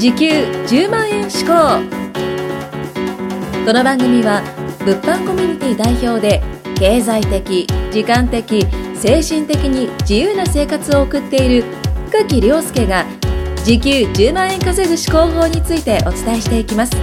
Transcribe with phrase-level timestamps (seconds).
[0.00, 1.52] 時給10万円志向
[3.66, 4.40] この番組は
[4.78, 6.42] 物販コミュニティ代表で
[6.78, 11.64] 経済的時間的精神的に自由な生活を送っている
[12.08, 13.04] 深木亮介が
[13.62, 16.96] 時給10万円稼ぐ思考法についてお伝えしていきます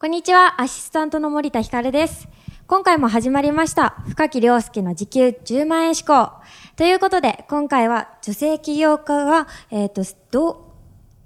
[0.00, 2.28] こんにちは、アシスタントの森田ひかるです。
[2.66, 6.30] 今回も始まりました、深木亮介の時給10万円志向。
[6.76, 10.56] ということで、今回は女性起業家が、えっ、と、どう、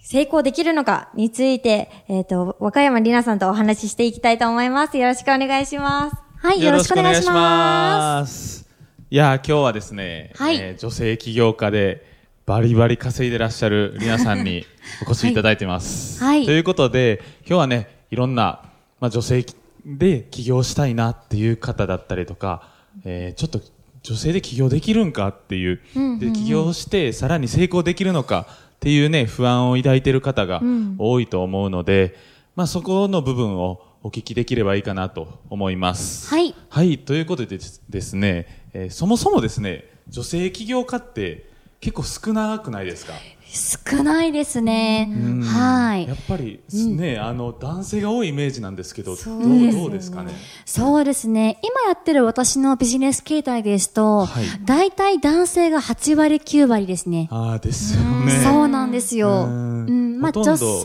[0.01, 4.99] 成功できるのかについて、えっ、と、若山里奈さんとお話ししていきたいと思います。
[4.99, 6.17] よろしくお願いします。
[6.39, 8.59] はい、よろしくお願いします。
[8.61, 8.69] す。
[9.11, 12.05] いやー、今日はですね、はいえー女性起業家で
[12.47, 14.65] バリバリ稼いでらっしゃるりなさんに
[15.07, 16.23] お越しいただいてます。
[16.23, 18.63] はいということで、今日はね、いろんな、
[19.01, 19.45] まあ、女性
[19.87, 22.69] で起業したいなっていう方だったりとか、
[23.05, 23.61] えーちょっと
[24.03, 25.81] 女性で起業できるんかっていう、
[26.21, 28.47] で起業してさらに成功できるのか
[28.77, 30.63] っていうね、不安を抱いている方が
[30.99, 32.15] 多いと思うので、
[32.55, 36.29] まあ、そこの部分をお聞きできればいいかなと思います。
[36.33, 36.55] はい。
[36.69, 43.13] はい、ということでですですね、えーそもそもですね、女性起業家って結構少なくないですか？
[43.49, 45.09] 少ないですね。
[45.45, 46.15] はいや。
[46.15, 50.33] っぱり、ね、あの、男性が多いイメージなんですけど、どうどうですかね？
[50.65, 51.59] そうですね。
[51.63, 57.29] 今やってる私のビジネス形態ですと、はい大体男性が8割9割ですね。
[57.31, 58.33] ああ、ですよね。
[58.33, 59.29] そうなんですよ。
[59.29, 60.85] ううんん、まあ女性は、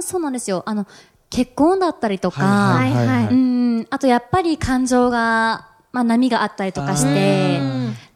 [0.00, 0.62] そうなんですよ。
[0.66, 0.86] あの、
[1.30, 7.60] 結婚だったりとか、はいはいうん、あとやっぱり感情が、まあ波があったりとかして、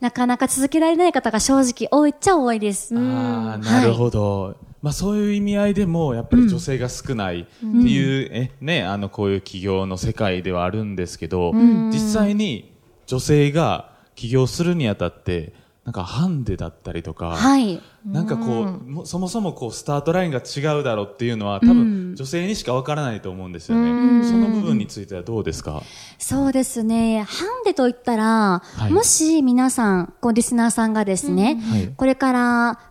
[0.00, 2.94] なかなか続けられない方が正直多いっちゃ多いです。
[2.96, 4.56] ああ、なるほど。
[4.82, 12.72] まあそういう意味合いでも、やっぱり女性が少ないっていう、え、ね、あの、こういう起業の世界ではあるんですけど、実際に
[13.06, 15.52] 女性が起業するにあたって、
[15.88, 17.80] なんかハンデだったりとか、はい。
[18.04, 24.22] なんかこう、もそもそもこう、スタートラインが違うだろうっていうのは、多分、女性にしかわからないと思うんですよね。
[24.22, 25.82] その部分についてはどうですか？
[26.18, 27.22] そうですね。
[27.22, 28.92] ハンデと言ったら、い。
[28.92, 31.88] もし皆さん、こうリスナーさんがですね、はい。
[31.96, 32.40] これから、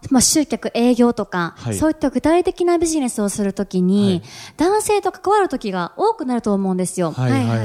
[0.09, 1.75] まあ、集客、営業とか、はい。
[1.75, 4.21] そういった具体的なビジネスをするときに、はい。
[4.57, 7.13] 男性と関わるときが多くなると思うんですよ。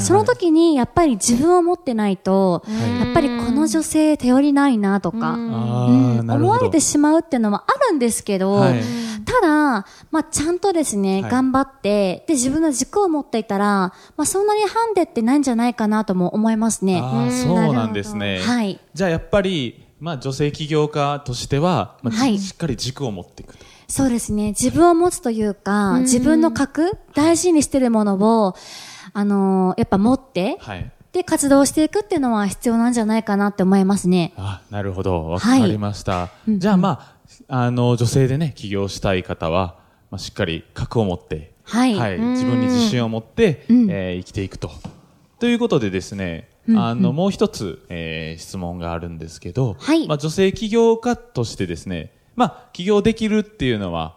[0.00, 2.62] その時に、やっぱり自分を持ってないと、
[2.98, 6.82] やっぱりこの女性頼りないなとか、あうん思われて。
[6.82, 8.82] しまうっていうのはあるんですけど、はい
[9.24, 17.00] ただ、まあ、ちゃんとですね、はい頑張って、で、自分の軸を持っていたら、まあ、そんなにハンデってないんじゃないかなとも思いますね。
[17.00, 18.40] ああ、そうなんですね。
[18.40, 18.80] はい。
[18.92, 23.64] じゃあやっぱり、まあ女性起業家としては、まあはいしっかり軸を持っていくと。
[23.86, 24.48] そうですね。
[24.48, 28.14] 自分を持つというか、自分の核、大事にしてるもの
[28.46, 28.56] を、
[29.12, 30.90] あのーやっぱ持って、はい。
[31.12, 34.32] で、活動していくっていうのは必要なんじゃないかなって思いますね。
[34.36, 35.26] あ、なるほど。
[35.28, 36.30] わかりました。
[36.48, 37.14] じゃあま
[37.48, 39.76] あ、あの、女性でね、起業したい方は、
[40.10, 44.70] まあ、しっかり核を持って、はい自分に自信を持って、んえー生きていくと。
[45.38, 54.16] ということでですね、あの、もう一つ、えー質問があるんですけど、はいまあ、女性起業家としてですね、まあ、起業できるっていうのは、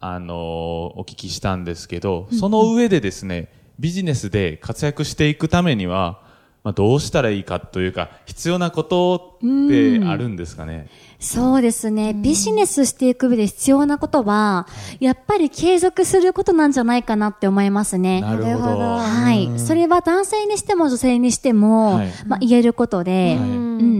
[0.00, 6.20] あのーお聞きしたんですけど、その上でですね、ビジネスで活躍していくためには、
[6.64, 10.88] まあ、どうしたらいいかというか、必要なことってあるんですかね？
[11.20, 12.14] そうですね。
[12.14, 14.66] ビジネスしていく上で必要なことは、
[14.98, 18.22] やっぱり継続することなんじゃないかなって思いますね。
[18.22, 18.78] なるほど。
[18.96, 19.58] はい。
[19.58, 23.93] それは男性にしても女性にしても、はいまあ言えることで、はいうん。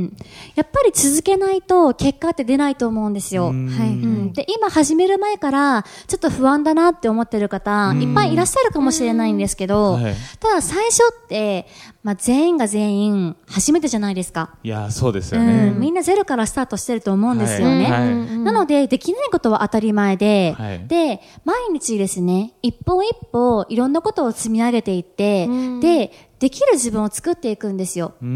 [0.54, 3.48] やっぱり続けないと結果って出ないと思うんですよ。
[3.48, 3.68] うん。
[3.68, 4.32] うん。
[4.32, 10.14] で、今始める前から、ちょっと不安だなって思ってる方、いっぱいいらっしゃるかもしれないんですけど、はい。
[10.40, 11.66] ただ最初って、
[12.02, 14.50] まあ全員が全員初めてじゃないですか。
[14.62, 15.70] いや、そうですようね。
[15.70, 17.84] ん、みんなゼロからスタートしてると思うんですよね。
[17.84, 18.14] はい。
[18.14, 20.86] はいなので、できないことは当たり前で、はい。
[20.86, 25.48] で、毎日ですね、一歩一歩いろんなことを積み上げていって、
[25.80, 28.12] で、できる自分を作っていくんですよ。
[28.20, 28.26] そ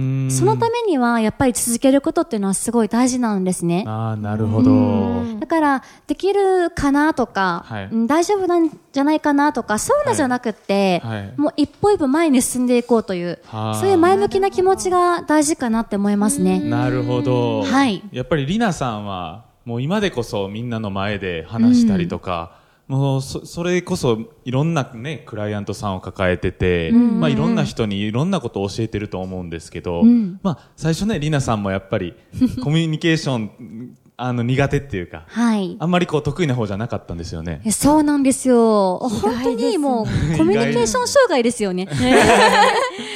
[0.46, 3.84] のためには、やっぱり続けることっていうのはすごい大事なんですね。
[3.86, 5.22] ああ、なるほど。
[5.40, 16.60] だから、できるかなとか、はいうん大丈夫なんじゃないかなとか、そういうのじゃなくって、はいはいもう一歩一歩前に進んでいこうという、はあそういう前向きな気持ちが大事かなって思いますね。
[16.60, 17.62] なるほど。
[17.62, 22.57] はいやっぱりりなさんは、もう今でこそみんなの前で話したりとか、
[22.88, 30.02] もうそそれこそいろんなね、クライアントさんを抱えてて、まあいろんな人にいろんなことを教えてると思うんですけど、
[30.42, 32.14] まあ最初ね、りなさんもやっぱり
[32.64, 35.76] コミュニケーション、あの苦手っていうか、はい。
[35.78, 37.60] あんまりこう得意な方じゃなかったんですよね。
[37.64, 38.98] えそうなんですよ。
[38.98, 41.86] 本当にもう、コミュニケーション障害ですよね。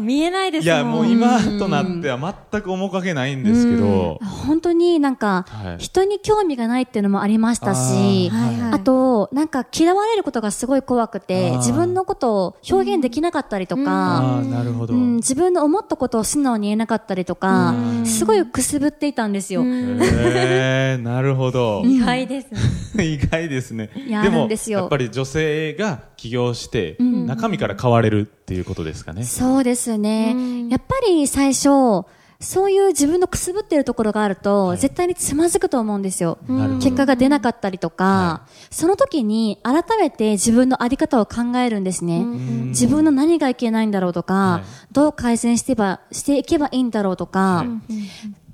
[0.00, 4.18] 見えないですいや、もう今となっては全く面影ないんですけど。
[4.22, 5.46] 本当になんか、
[5.78, 8.30] 人に興味がないっていうのもありましたし、
[8.72, 17.74] あと、なんか嫌われることがすごい怖くて、自分のことを表現できなかったりとか、なるほど、自分の思ったことを素直に言えなかったりとか、
[18.04, 19.62] すごいくすぶっていたんですよ。
[19.64, 21.82] へなるほど。
[21.84, 22.58] 意外ですね。
[22.98, 23.90] 意外ですね。
[23.94, 29.24] でも、やっぱり女性が起業して、中身から変われるっていうことですかね。
[29.24, 30.34] そうですね。
[30.68, 32.04] やっぱり最初、
[32.40, 36.38] そういう自分のくすぶっているところがあると、はい、絶対につまずくと思うんですよ。
[36.82, 42.24] 結果が出なかったりとか、はい、その時に改めて自分のあり方を考えるんですね。
[42.68, 44.62] 自分の何がいけないんだろうとか、はい、
[44.92, 47.66] どう改善してばしていけばいいんだろうとか、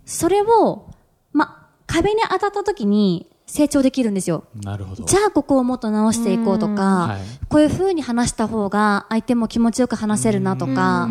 [0.05, 0.91] それを、
[1.33, 4.45] ま、壁に当たった時に、成長できるんですよ。
[4.61, 5.05] なるほど。
[5.05, 11.09] じゃあここをもっと直していこうとか、はい、こういう風に話した方が相手も気持ちよく話せるなとか、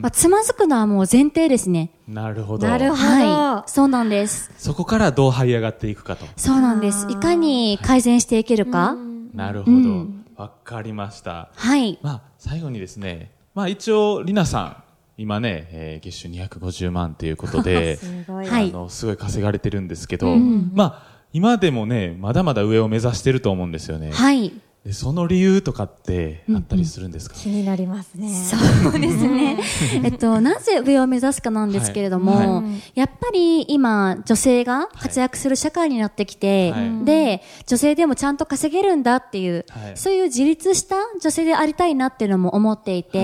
[0.00, 1.90] まあ、つまずくのはもう前提ですね。
[2.06, 2.68] なるほど。
[2.68, 3.02] なるほど。
[3.02, 3.70] はい。
[3.70, 4.52] そうなんです。
[4.58, 6.24] そこからどう這い上がっていくかと。
[6.36, 7.08] そうなんです。
[7.10, 8.96] いかに改善していけるか。
[9.34, 10.06] なるほど。
[10.36, 11.50] わ、かりました。
[11.56, 11.98] はい。
[12.00, 14.82] まあ、最後にですね、まあ一応、りなさん、
[15.18, 18.48] 今ね、えー、月収250万ということで、 すごい。
[18.48, 24.10] あの、すごい稼がれてるんですけど、うん、まあ、今でもね、まだまだ上を目指してると思うんですよね。
[24.12, 24.52] はい。
[24.84, 28.28] でその理由とかってあったりするんですか、うんうん、気になりますね。
[28.34, 28.56] そ
[28.88, 29.60] うですね。
[30.02, 32.64] えっと、なぜ上を目指すかなんですけれども、はいはい、
[32.96, 39.64] やっぱり今、女性が活躍する社会になってきて、はい、で、女性でもちゃんと稼げるんだっていう、
[39.94, 43.20] そういう自立した女性でありたいなっていうのも思っていて、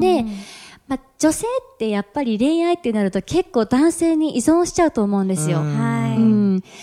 [0.00, 0.24] で、
[0.86, 5.58] まあ、女性ってやっぱり恋愛ってなると結構男性に依存しちゃうと思うんですよ。
[5.58, 6.20] はい。
[6.20, 6.33] うん。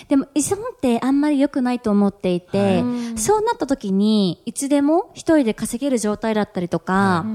[0.08, 7.32] でも依存ってあんまり良くないと思っていて、はい、そうなった時にいつでも一人で稼げる状態だったりとか、はい、う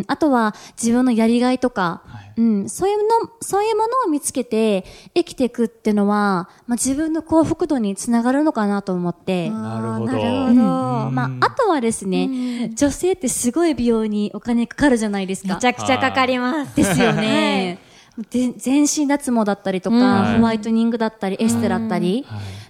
[0.00, 0.04] ん。
[0.06, 2.68] あとは自分のやりがいとか、はい、うん。
[2.68, 4.84] そういうの、そういうものを見つけて
[5.14, 9.50] 生きていくっていうのは、まあ、自分の幸福度につながるのかなと思って。
[9.50, 10.12] なるほど。
[10.12, 11.10] なるほど。
[11.10, 15.54] まあ、あとはですね、女性ってすごい美容にお金かかるじゃないですか。
[15.54, 16.76] めちゃくちゃかかります。
[16.76, 17.78] ですよね。
[18.30, 22.24] で全身脱毛だったりとか、ホワイトニングだったり、エステだったり、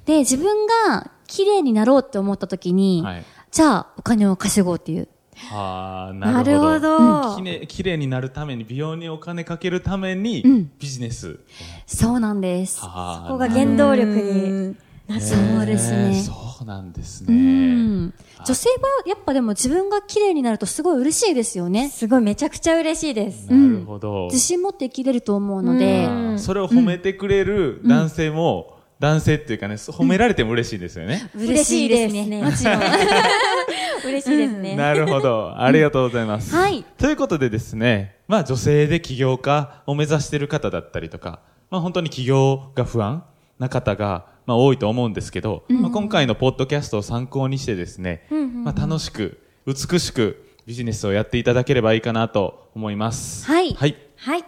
[0.04, 3.04] で、自分が綺麗になろうって思った時に、
[3.50, 5.08] じゃあお金を稼ごうっていう。
[5.36, 6.98] はあ、なるほど。
[6.98, 7.66] ほど。
[7.68, 11.38] きれいになるために、美容にお金かけるために、ビジネス。
[11.86, 12.76] そうなんです。
[12.80, 12.86] そ
[13.28, 14.76] こが原動力に
[15.20, 16.22] そうですね。
[16.56, 18.12] そうなんですね。
[18.46, 21.90] 女性はやっぱでも自分が綺麗になるとすごい嬉しいですよね。
[21.90, 23.52] すごいめちゃくちゃ嬉しいです。
[23.52, 24.28] なるほど。
[24.32, 26.08] 自信持って生きれると思うので。
[26.38, 31.30] それを褒めてくれる男性も、男性っていうかね、褒められても嬉しいですよね。
[31.34, 32.42] 嬉しいですね。
[32.42, 32.80] もちろん。
[34.06, 34.76] 嬉しいですね。
[34.76, 35.52] なるほど。
[35.60, 36.54] ありがとうございます。
[36.54, 36.84] はい。
[36.96, 43.24] ということでですね、まあ女性で起業家を目指している方だったりとか、まあ本当に起業が不安
[43.58, 53.46] な方が、まあ、多いと思うんですけど、うんまあ、今回のポッドキャストを参考にしてですね、うんうんうん、まあ、楽しく美しくビジネスをやっていただければいいかなと思います。
[53.46, 53.74] はい。
[53.74, 53.96] はい。
[54.16, 54.44] はい。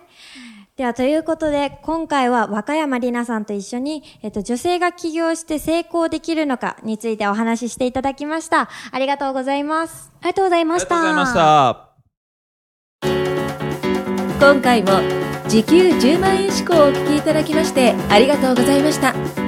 [0.77, 8.69] では、ということで、今回は若山里奈さんと一緒に、えっと、女性が起業して成功できるのかについてお話ししていただきました。
[8.93, 10.13] ありがとうございます。
[10.21, 11.01] ありがとうございました。
[11.01, 11.89] ありがとうございました。
[14.41, 14.91] 今回も
[15.49, 19.48] 時給10万円志向をお聞きいただきましてありがとうございました。